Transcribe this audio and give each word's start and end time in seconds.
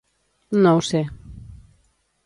No 0.63 0.73
ho 0.77 0.81
sé. 0.89 1.03